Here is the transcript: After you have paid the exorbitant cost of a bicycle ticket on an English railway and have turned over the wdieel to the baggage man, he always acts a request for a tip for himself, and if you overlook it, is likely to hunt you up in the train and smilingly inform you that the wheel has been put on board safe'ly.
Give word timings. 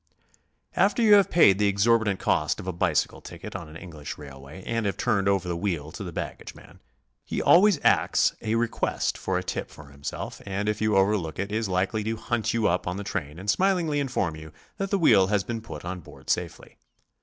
After 0.75 1.03
you 1.03 1.13
have 1.13 1.29
paid 1.29 1.59
the 1.59 1.67
exorbitant 1.67 2.19
cost 2.19 2.59
of 2.59 2.65
a 2.65 2.73
bicycle 2.73 3.21
ticket 3.21 3.55
on 3.55 3.69
an 3.69 3.77
English 3.77 4.17
railway 4.17 4.63
and 4.63 4.87
have 4.87 4.97
turned 4.97 5.27
over 5.27 5.47
the 5.47 5.55
wdieel 5.55 5.93
to 5.93 6.03
the 6.03 6.11
baggage 6.11 6.55
man, 6.55 6.79
he 7.23 7.39
always 7.39 7.79
acts 7.83 8.33
a 8.41 8.55
request 8.55 9.15
for 9.15 9.37
a 9.37 9.43
tip 9.43 9.69
for 9.69 9.89
himself, 9.89 10.41
and 10.43 10.67
if 10.67 10.81
you 10.81 10.95
overlook 10.97 11.37
it, 11.37 11.51
is 11.51 11.69
likely 11.69 12.03
to 12.05 12.17
hunt 12.17 12.51
you 12.51 12.67
up 12.67 12.87
in 12.87 12.97
the 12.97 13.03
train 13.03 13.37
and 13.37 13.51
smilingly 13.51 13.99
inform 13.99 14.35
you 14.35 14.51
that 14.77 14.89
the 14.89 14.97
wheel 14.97 15.27
has 15.27 15.43
been 15.43 15.61
put 15.61 15.85
on 15.85 15.99
board 15.99 16.31
safe'ly. 16.31 16.77